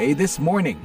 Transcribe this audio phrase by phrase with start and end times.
[0.00, 0.80] VOA This Morning.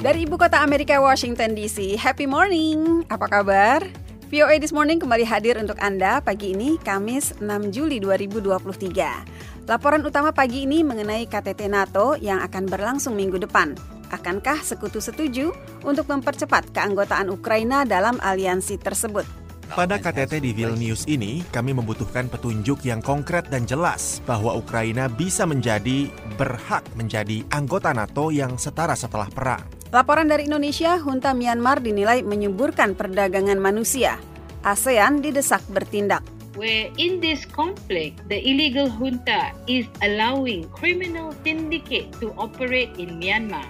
[0.00, 3.04] Dari ibu kota Amerika Washington DC, happy morning.
[3.12, 3.84] Apa kabar?
[4.32, 9.68] VOA This Morning kembali hadir untuk Anda pagi ini Kamis 6 Juli 2023.
[9.68, 13.76] Laporan utama pagi ini mengenai KTT NATO yang akan berlangsung minggu depan.
[14.08, 15.52] Akankah sekutu setuju
[15.84, 19.43] untuk mempercepat keanggotaan Ukraina dalam aliansi tersebut?
[19.72, 25.48] Pada KTT di Vilnius ini, kami membutuhkan petunjuk yang konkret dan jelas bahwa Ukraina bisa
[25.48, 29.64] menjadi berhak menjadi anggota NATO yang setara setelah perang.
[29.88, 34.20] Laporan dari Indonesia, junta Myanmar dinilai menyuburkan perdagangan manusia.
[34.60, 36.20] ASEAN didesak bertindak.
[36.54, 43.66] Where in this conflict, the illegal junta is allowing criminal syndicate to operate in Myanmar.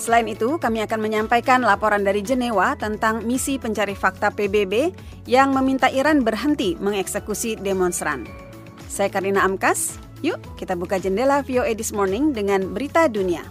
[0.00, 4.96] Selain itu, kami akan menyampaikan laporan dari Jenewa tentang misi pencari fakta PBB
[5.28, 8.24] yang meminta Iran berhenti mengeksekusi demonstran.
[8.88, 13.44] Saya Karina Amkas, yuk kita buka jendela VOA This Morning dengan berita dunia.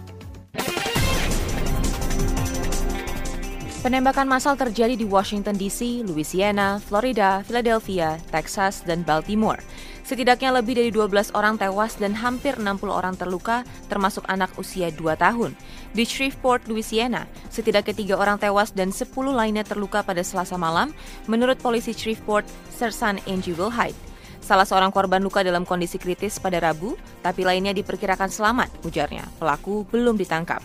[3.80, 9.62] Penembakan massal terjadi di Washington DC, Louisiana, Florida, Philadelphia, Texas, dan Baltimore.
[10.10, 15.14] Setidaknya lebih dari 12 orang tewas dan hampir 60 orang terluka, termasuk anak usia 2
[15.14, 15.54] tahun.
[15.94, 20.90] Di Shreveport, Louisiana, setidaknya tiga orang tewas dan 10 lainnya terluka pada selasa malam,
[21.30, 22.42] menurut polisi Shreveport,
[22.74, 23.94] Sersan Angie Wilhite.
[24.42, 29.22] Salah seorang korban luka dalam kondisi kritis pada Rabu, tapi lainnya diperkirakan selamat, ujarnya.
[29.38, 30.58] Pelaku belum ditangkap.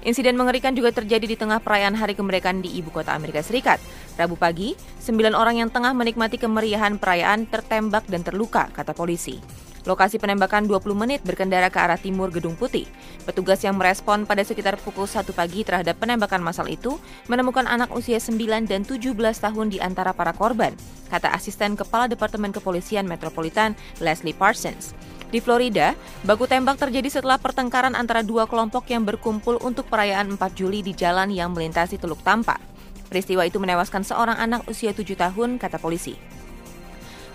[0.00, 3.76] Insiden mengerikan juga terjadi di tengah perayaan Hari Kemerdekaan di ibu kota Amerika Serikat.
[4.16, 9.36] Rabu pagi, sembilan orang yang tengah menikmati kemeriahan perayaan tertembak dan terluka, kata polisi.
[9.84, 12.84] Lokasi penembakan 20 menit berkendara ke arah timur Gedung Putih.
[13.24, 18.20] Petugas yang merespon pada sekitar pukul 1 pagi terhadap penembakan massal itu menemukan anak usia
[18.20, 20.76] 9 dan 17 tahun di antara para korban,
[21.08, 23.72] kata asisten Kepala Departemen Kepolisian Metropolitan
[24.04, 24.92] Leslie Parsons.
[25.30, 25.94] Di Florida,
[26.26, 30.90] baku tembak terjadi setelah pertengkaran antara dua kelompok yang berkumpul untuk perayaan 4 Juli di
[30.90, 32.58] jalan yang melintasi Teluk Tampa.
[33.06, 36.18] Peristiwa itu menewaskan seorang anak usia 7 tahun, kata polisi.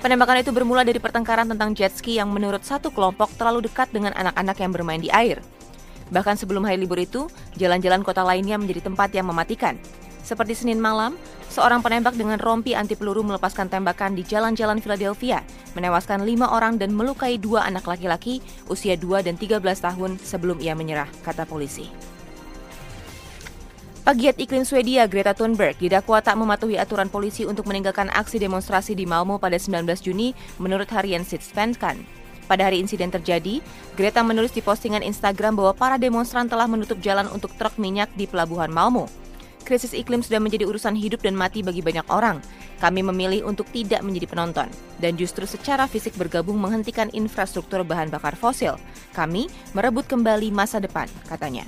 [0.03, 4.11] Penembakan itu bermula dari pertengkaran tentang jet ski yang menurut satu kelompok terlalu dekat dengan
[4.11, 5.39] anak-anak yang bermain di air.
[6.11, 9.79] Bahkan sebelum hari libur itu, jalan-jalan kota lainnya menjadi tempat yang mematikan.
[10.25, 11.13] Seperti Senin malam,
[11.53, 15.45] seorang penembak dengan rompi anti peluru melepaskan tembakan di jalan-jalan Philadelphia,
[15.77, 20.73] menewaskan lima orang dan melukai dua anak laki-laki usia 2 dan 13 tahun sebelum ia
[20.73, 21.93] menyerah, kata polisi.
[24.01, 29.05] Pegiat iklim Swedia Greta Thunberg didakwa tak mematuhi aturan polisi untuk meninggalkan aksi demonstrasi di
[29.05, 32.01] Malmo pada 19 Juni menurut harian Sydsvenskan.
[32.45, 33.61] Pada hari insiden terjadi,
[33.97, 38.29] Greta menulis di postingan Instagram bahwa para demonstran telah menutup jalan untuk truk minyak di
[38.29, 39.09] pelabuhan Malmo
[39.65, 42.39] krisis iklim sudah menjadi urusan hidup dan mati bagi banyak orang.
[42.77, 44.69] Kami memilih untuk tidak menjadi penonton
[45.01, 48.77] dan justru secara fisik bergabung menghentikan infrastruktur bahan bakar fosil.
[49.17, 51.65] Kami merebut kembali masa depan, katanya.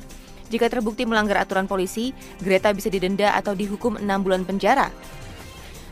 [0.48, 4.88] Jika terbukti melanggar aturan polisi, Greta bisa didenda atau dihukum 6 bulan penjara.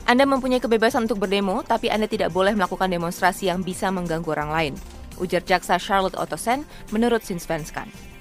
[0.05, 4.51] Anda mempunyai kebebasan untuk berdemo, tapi Anda tidak boleh melakukan demonstrasi yang bisa mengganggu orang
[4.53, 4.73] lain.
[5.17, 8.14] Ujar jaksa Charlotte Ottosen menurut Sinsvenskan.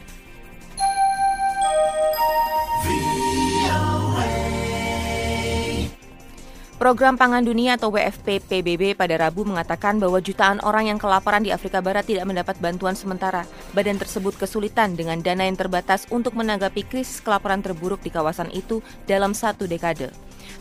[6.84, 11.48] Program Pangan Dunia atau WFP PBB pada Rabu mengatakan bahwa jutaan orang yang kelaparan di
[11.48, 13.48] Afrika Barat tidak mendapat bantuan sementara.
[13.72, 18.84] Badan tersebut kesulitan dengan dana yang terbatas untuk menanggapi krisis kelaparan terburuk di kawasan itu
[19.08, 20.12] dalam satu dekade.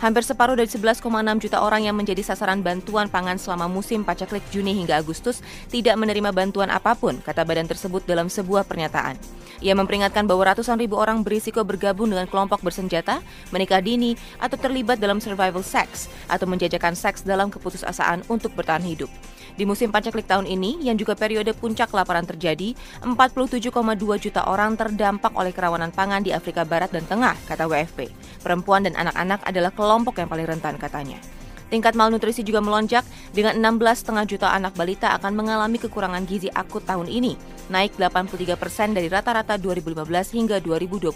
[0.04, 1.00] Hampir separuh dari 11,6
[1.40, 5.40] juta orang yang menjadi sasaran bantuan pangan selama musim pacaklik Juni hingga Agustus
[5.72, 9.16] tidak menerima bantuan apa pun, kata badan tersebut dalam sebuah pernyataan.
[9.64, 13.24] Ia memperingatkan bahwa ratusan ribu orang berisiko bergabung dengan kelompok bersenjata,
[13.56, 19.08] menikah dini, atau terlibat dalam survival sex, atau menjajakan seks dalam keputusasaan untuk bertahan hidup.
[19.54, 22.74] Di musim paceklik tahun ini, yang juga periode puncak kelaparan terjadi,
[23.06, 23.70] 47,2
[24.18, 28.10] juta orang terdampak oleh kerawanan pangan di Afrika Barat dan Tengah, kata WFP.
[28.42, 31.22] Perempuan dan anak-anak adalah kelompok yang paling rentan, katanya.
[31.70, 33.02] Tingkat malnutrisi juga melonjak
[33.34, 37.34] dengan 16,5 juta anak balita akan mengalami kekurangan gizi akut tahun ini,
[37.74, 41.10] naik 83 persen dari rata-rata 2015 hingga 2022,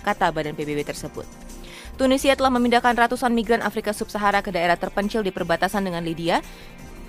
[0.00, 1.28] kata Badan PBB tersebut.
[2.00, 6.40] Tunisia telah memindahkan ratusan migran Afrika Sub-Sahara ke daerah terpencil di perbatasan dengan Libya,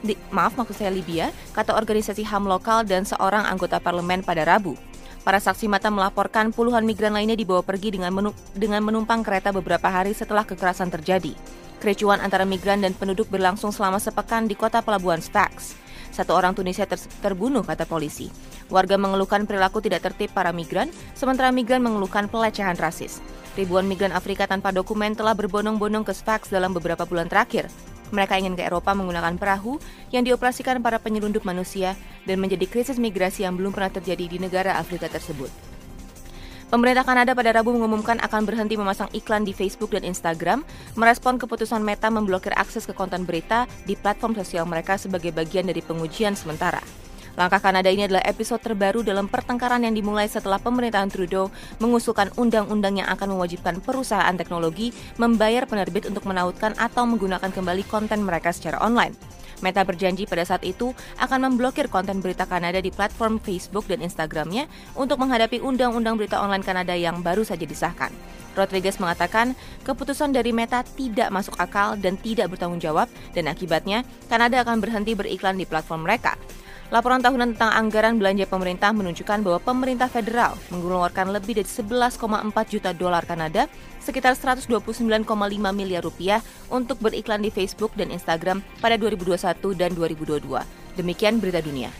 [0.01, 4.77] di, maaf maksud saya Libya, kata organisasi HAM lokal dan seorang anggota parlemen pada Rabu.
[5.21, 9.85] Para saksi mata melaporkan puluhan migran lainnya dibawa pergi dengan, menu, dengan menumpang kereta beberapa
[9.85, 11.37] hari setelah kekerasan terjadi.
[11.77, 15.77] Kericuan antara migran dan penduduk berlangsung selama sepekan di kota pelabuhan Sfax.
[16.09, 18.33] Satu orang Tunisia ter terbunuh, kata polisi.
[18.73, 23.21] Warga mengeluhkan perilaku tidak tertib para migran, sementara migran mengeluhkan pelecehan rasis.
[23.53, 27.69] Ribuan migran Afrika tanpa dokumen telah berbondong-bondong ke Sfax dalam beberapa bulan terakhir.
[28.11, 29.79] Mereka ingin ke Eropa menggunakan perahu
[30.11, 31.95] yang dioperasikan para penyelundup manusia
[32.27, 35.49] dan menjadi krisis migrasi yang belum pernah terjadi di negara Afrika tersebut.
[36.71, 40.63] Pemerintah Kanada pada Rabu mengumumkan akan berhenti memasang iklan di Facebook dan Instagram,
[40.95, 45.83] merespon keputusan Meta memblokir akses ke konten berita di platform sosial mereka sebagai bagian dari
[45.83, 46.79] pengujian sementara.
[47.39, 51.47] Langkah Kanada ini adalah episode terbaru dalam pertengkaran yang dimulai setelah pemerintahan Trudeau
[51.79, 58.27] mengusulkan undang-undang yang akan mewajibkan perusahaan teknologi membayar penerbit untuk menautkan atau menggunakan kembali konten
[58.27, 59.15] mereka secara online.
[59.61, 60.91] Meta berjanji pada saat itu
[61.21, 64.65] akan memblokir konten berita Kanada di platform Facebook dan Instagramnya
[64.97, 68.09] untuk menghadapi undang-undang berita online Kanada yang baru saja disahkan.
[68.57, 69.55] Rodriguez mengatakan
[69.87, 75.15] keputusan dari Meta tidak masuk akal dan tidak bertanggung jawab dan akibatnya Kanada akan berhenti
[75.15, 76.35] beriklan di platform mereka.
[76.91, 82.19] Laporan tahunan tentang anggaran belanja pemerintah menunjukkan bahwa pemerintah federal mengeluarkan lebih dari 11,4
[82.67, 83.71] juta dolar Kanada,
[84.03, 85.23] sekitar 129,5
[85.71, 89.39] miliar rupiah untuk beriklan di Facebook dan Instagram pada 2021
[89.71, 90.43] dan 2022.
[90.99, 91.95] Demikian berita dunia.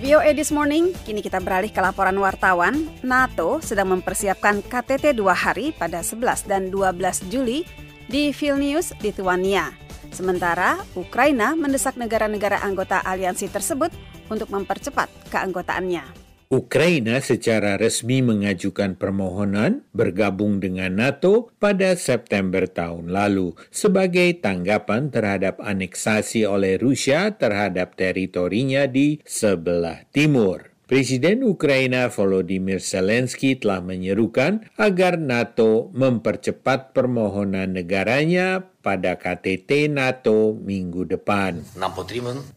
[0.00, 2.88] VOA This Morning, kini kita beralih ke laporan wartawan.
[3.04, 7.83] NATO sedang mempersiapkan KTT dua hari pada 11 dan 12 Juli
[8.14, 9.74] di Vilnius, Lithuania.
[10.14, 13.90] Sementara Ukraina mendesak negara-negara anggota aliansi tersebut
[14.30, 16.22] untuk mempercepat keanggotaannya.
[16.46, 25.58] Ukraina secara resmi mengajukan permohonan bergabung dengan NATO pada September tahun lalu sebagai tanggapan terhadap
[25.58, 30.73] aneksasi oleh Rusia terhadap teritorinya di sebelah timur.
[30.84, 41.08] Presiden Ukraina Volodymyr Zelensky telah menyerukan agar NATO mempercepat permohonan negaranya pada KTT NATO minggu
[41.08, 41.64] depan.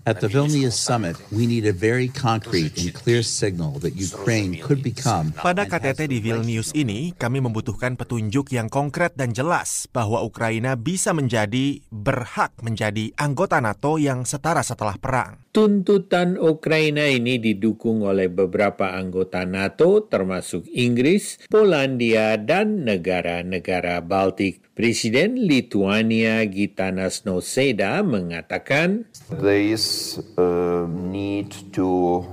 [0.03, 4.83] At the Vilnius summit, we need a very concrete and clear signal that Ukraine could
[4.83, 10.73] become Pada KTT di Vilnius ini, kami membutuhkan petunjuk yang konkret dan jelas bahwa Ukraina
[10.75, 15.47] bisa menjadi berhak menjadi anggota NATO yang setara setelah perang.
[15.53, 24.67] Tuntutan Ukraina ini didukung oleh beberapa anggota NATO termasuk Inggris, Polandia, dan negara-negara Baltik.
[24.77, 26.16] Presiden Lituania
[26.49, 32.23] Gitanas Nausėda mengatakan There is a need to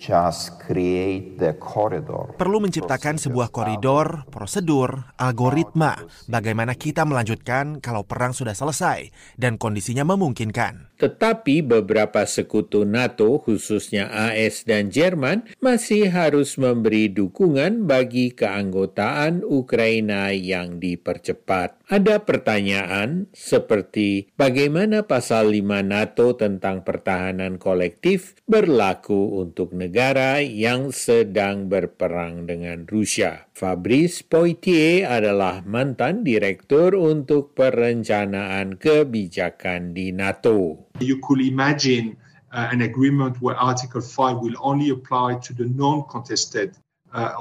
[0.00, 2.32] just create the corridor.
[2.40, 10.08] Perlu menciptakan sebuah koridor, prosedur, algoritma, bagaimana kita melanjutkan kalau perang sudah selesai dan kondisinya
[10.08, 10.96] memungkinkan.
[11.00, 20.28] Tetapi beberapa sekutu NATO, khususnya AS dan Jerman, masih harus memberi dukungan bagi keanggotaan Ukraina
[20.32, 21.80] yang dipercepat.
[21.88, 29.89] Ada pertanyaan seperti bagaimana pasal 5 NATO tentang pertahanan kolektif berlaku untuk negara
[30.40, 33.50] yang sedang berperang dengan Rusia.
[33.54, 40.90] Fabrice Poitier adalah mantan direktur untuk perencanaan kebijakan di NATO.
[41.02, 42.14] You could imagine
[42.54, 46.78] uh, an agreement where Article 5 will only apply to the non-contested
[47.10, 47.36] uh,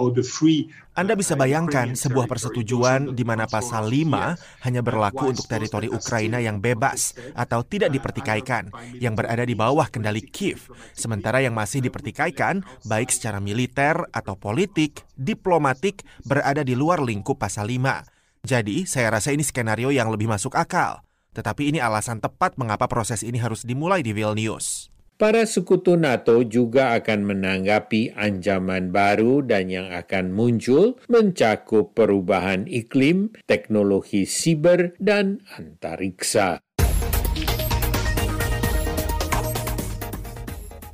[0.97, 6.59] Anda bisa bayangkan sebuah persetujuan di mana pasal 5 hanya berlaku untuk teritori Ukraina yang
[6.59, 13.13] bebas atau tidak dipertikaikan, yang berada di bawah kendali Kiev, sementara yang masih dipertikaikan, baik
[13.13, 18.43] secara militer atau politik, diplomatik, berada di luar lingkup pasal 5.
[18.43, 21.03] Jadi, saya rasa ini skenario yang lebih masuk akal.
[21.35, 24.89] Tetapi ini alasan tepat mengapa proses ini harus dimulai di Vilnius.
[25.19, 33.35] Para sekutu NATO juga akan menanggapi ancaman baru dan yang akan muncul mencakup perubahan iklim,
[33.43, 36.63] teknologi siber, dan antariksa.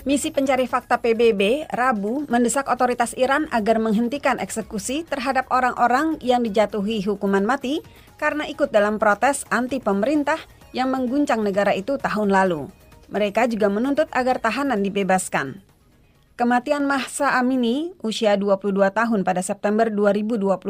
[0.09, 7.05] Misi pencari fakta PBB Rabu mendesak otoritas Iran agar menghentikan eksekusi terhadap orang-orang yang dijatuhi
[7.05, 7.85] hukuman mati
[8.17, 10.41] karena ikut dalam protes anti pemerintah
[10.73, 12.84] yang mengguncang negara itu tahun lalu.
[13.09, 15.61] Mereka juga menuntut agar tahanan dibebaskan.
[16.35, 20.67] Kematian Mahsa Amini, usia 22 tahun pada September 2022,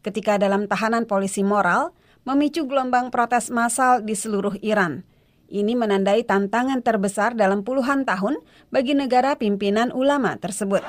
[0.00, 1.92] ketika dalam tahanan polisi moral,
[2.24, 5.04] memicu gelombang protes massal di seluruh Iran.
[5.48, 10.84] Ini menandai tantangan terbesar dalam puluhan tahun bagi negara pimpinan ulama tersebut.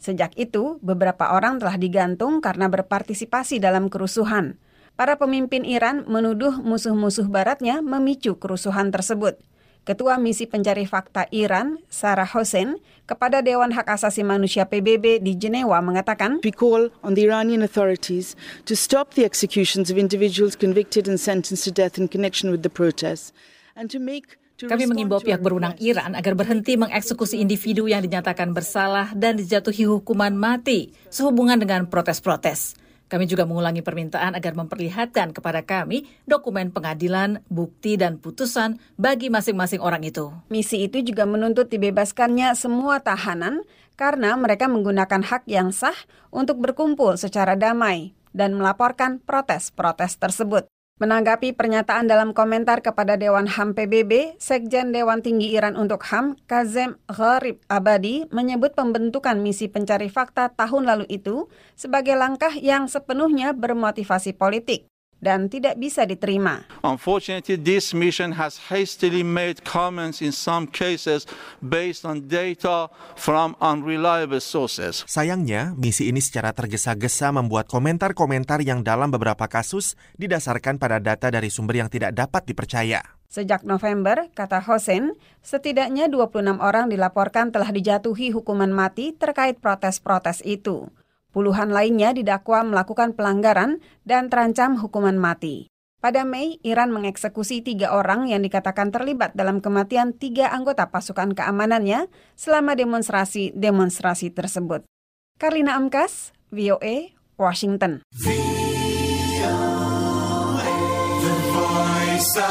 [0.00, 4.56] Sejak itu, beberapa orang telah digantung karena berpartisipasi dalam kerusuhan.
[4.96, 9.36] Para pemimpin Iran menuduh musuh-musuh baratnya memicu kerusuhan tersebut.
[9.84, 15.78] Ketua Misi Pencari Fakta Iran, Sarah Hossein, kepada Dewan Hak Asasi Manusia PBB di Jenewa
[15.84, 18.34] mengatakan, We call on the Iranian authorities
[18.64, 22.72] to stop the executions of individuals convicted and sentenced to death in connection with the
[22.72, 23.36] protests
[23.76, 29.12] and to make Kami mengimbau pihak berwenang Iran agar berhenti mengeksekusi individu yang dinyatakan bersalah
[29.12, 32.85] dan dijatuhi hukuman mati sehubungan dengan protes-protes.
[33.06, 39.78] Kami juga mengulangi permintaan agar memperlihatkan kepada kami dokumen pengadilan, bukti, dan putusan bagi masing-masing
[39.78, 40.34] orang itu.
[40.50, 43.62] Misi itu juga menuntut dibebaskannya semua tahanan
[43.94, 45.96] karena mereka menggunakan hak yang sah
[46.34, 50.68] untuk berkumpul secara damai dan melaporkan protes-protes tersebut.
[50.96, 56.96] Menanggapi pernyataan dalam komentar kepada Dewan HAM PBB, Sekjen Dewan Tinggi Iran untuk HAM, Kazem
[57.04, 64.40] Gharib Abadi, menyebut pembentukan misi pencari fakta tahun lalu itu sebagai langkah yang sepenuhnya bermotivasi
[64.40, 64.88] politik
[65.20, 66.64] dan tidak bisa diterima.
[66.84, 71.24] Unfortunately, this mission has hastily made comments in some cases
[71.64, 75.02] based on data from unreliable sources.
[75.08, 81.48] Sayangnya, misi ini secara tergesa-gesa membuat komentar-komentar yang dalam beberapa kasus didasarkan pada data dari
[81.48, 83.02] sumber yang tidak dapat dipercaya.
[83.26, 90.88] Sejak November, kata Hosen, setidaknya 26 orang dilaporkan telah dijatuhi hukuman mati terkait protes-protes itu.
[91.36, 95.68] Puluhan lainnya didakwa melakukan pelanggaran dan terancam hukuman mati.
[96.00, 102.08] Pada Mei, Iran mengeksekusi tiga orang yang dikatakan terlibat dalam kematian tiga anggota pasukan keamanannya
[102.40, 104.88] selama demonstrasi-demonstrasi tersebut.
[105.36, 108.00] Karlina Amkas, VOA, Washington.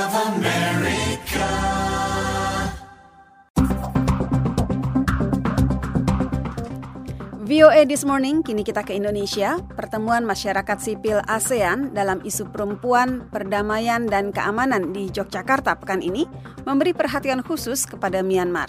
[0.05, 0.84] VOA
[7.55, 9.55] This Morning, kini kita ke Indonesia.
[9.79, 16.27] Pertemuan masyarakat sipil ASEAN dalam isu perempuan, perdamaian, dan keamanan di Yogyakarta pekan ini
[16.67, 18.67] memberi perhatian khusus kepada Myanmar.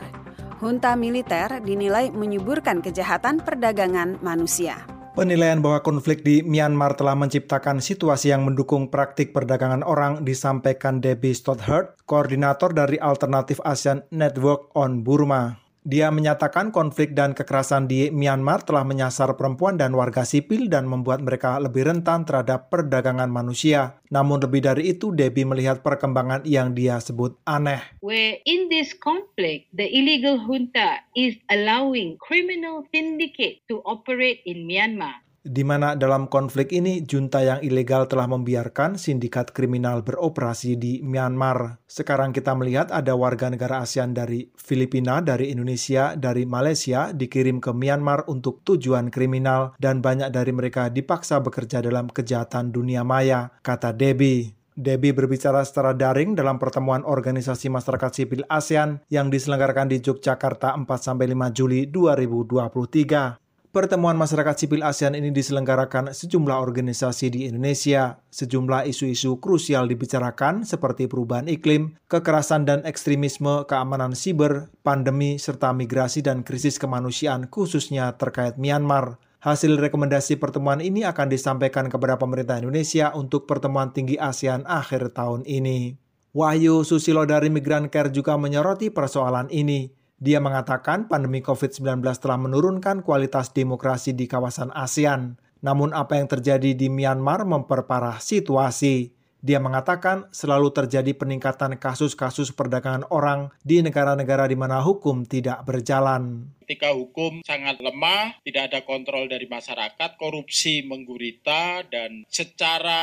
[0.62, 4.78] Junta militer dinilai menyuburkan kejahatan perdagangan manusia.
[5.18, 11.34] Penilaian bahwa konflik di Myanmar telah menciptakan situasi yang mendukung praktik perdagangan orang disampaikan Debbie
[11.34, 15.65] Stothard, koordinator dari Alternatif ASEAN Network on Burma.
[15.86, 21.22] Dia menyatakan konflik dan kekerasan di Myanmar telah menyasar perempuan dan warga sipil dan membuat
[21.22, 24.02] mereka lebih rentan terhadap perdagangan manusia.
[24.10, 27.78] Namun lebih dari itu, Debbie melihat perkembangan yang dia sebut aneh.
[28.02, 35.25] Where in this conflict, the illegal junta is allowing criminal syndicate to operate in Myanmar
[35.46, 41.78] di mana dalam konflik ini junta yang ilegal telah membiarkan sindikat kriminal beroperasi di Myanmar.
[41.86, 47.70] Sekarang kita melihat ada warga negara ASEAN dari Filipina, dari Indonesia, dari Malaysia dikirim ke
[47.70, 53.94] Myanmar untuk tujuan kriminal dan banyak dari mereka dipaksa bekerja dalam kejahatan dunia maya, kata
[53.94, 54.56] Debbie.
[54.76, 61.56] Debbie berbicara secara daring dalam pertemuan organisasi masyarakat sipil ASEAN yang diselenggarakan di Yogyakarta 4-5
[61.56, 63.45] Juli 2023.
[63.76, 68.24] Pertemuan masyarakat sipil ASEAN ini diselenggarakan sejumlah organisasi di Indonesia.
[68.32, 76.24] Sejumlah isu-isu krusial dibicarakan seperti perubahan iklim, kekerasan dan ekstremisme, keamanan siber, pandemi, serta migrasi
[76.24, 79.20] dan krisis kemanusiaan khususnya terkait Myanmar.
[79.44, 85.44] Hasil rekomendasi pertemuan ini akan disampaikan kepada pemerintah Indonesia untuk pertemuan tinggi ASEAN akhir tahun
[85.44, 86.00] ini.
[86.32, 89.95] Wahyu Susilo dari Migran Care juga menyoroti persoalan ini.
[90.16, 95.36] Dia mengatakan pandemi COVID-19 telah menurunkan kualitas demokrasi di kawasan ASEAN.
[95.60, 99.12] Namun apa yang terjadi di Myanmar memperparah situasi.
[99.44, 106.55] Dia mengatakan selalu terjadi peningkatan kasus-kasus perdagangan orang di negara-negara di mana hukum tidak berjalan
[106.66, 112.98] ketika hukum sangat lemah, tidak ada kontrol dari masyarakat, korupsi menggurita, dan secara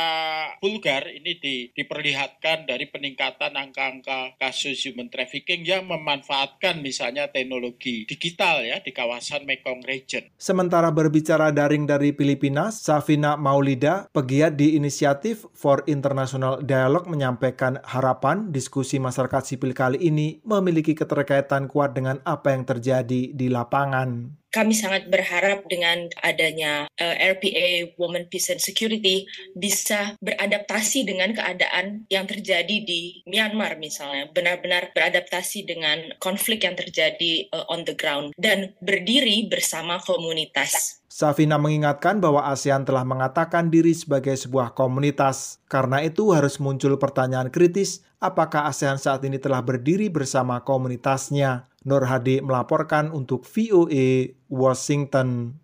[0.60, 8.60] vulgar ini di, diperlihatkan dari peningkatan angka-angka kasus human trafficking yang memanfaatkan misalnya teknologi digital
[8.60, 10.28] ya di kawasan Mekong Region.
[10.36, 18.52] Sementara berbicara daring dari Filipina, Safina Maulida, pegiat di Inisiatif for International Dialogue menyampaikan harapan
[18.52, 24.34] diskusi masyarakat sipil kali ini memiliki keterkaitan kuat dengan apa yang terjadi di lapangan.
[24.54, 29.26] Kami sangat berharap dengan adanya uh, eh, RPA Women Peace and Security
[29.58, 37.50] bisa beradaptasi dengan keadaan yang terjadi di Myanmar misalnya, benar-benar beradaptasi dengan konflik yang terjadi
[37.50, 41.02] uh, on the ground dan berdiri bersama komunitas.
[41.14, 45.62] Safina mengingatkan bahwa ASEAN telah mengatakan diri sebagai sebuah komunitas.
[45.70, 51.70] Karena itu harus muncul pertanyaan kritis, apakah ASEAN saat ini telah berdiri bersama komunitasnya?
[51.84, 55.60] Nur Hadi melaporkan untuk VOA Washington.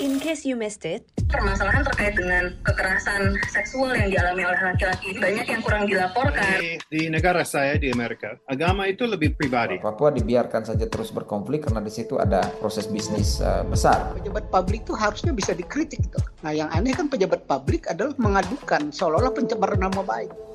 [0.00, 5.44] In case you missed it, permasalahan terkait dengan kekerasan seksual yang dialami oleh laki-laki banyak
[5.44, 6.56] yang kurang dilaporkan.
[6.56, 9.76] Di, di negara saya di Amerika, agama itu lebih pribadi.
[9.76, 14.16] Papua dibiarkan saja terus berkonflik karena di situ ada proses bisnis uh, besar.
[14.16, 16.24] Pejabat publik itu harusnya bisa dikritik tuh.
[16.44, 20.49] Nah, yang aneh kan pejabat publik adalah mengadukan seolah-olah pencemaran nama baik.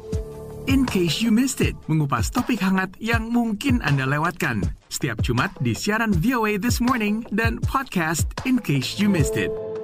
[0.65, 4.65] In Case You Missed It, mengupas topik hangat yang mungkin Anda lewatkan.
[4.89, 9.74] Setiap Jumat di siaran VOA This Morning dan podcast In Case You Missed It.